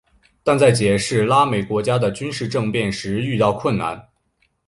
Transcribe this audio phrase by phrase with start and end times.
[0.43, 4.07] 但在解释拉美国家的军事政变时遇到困难。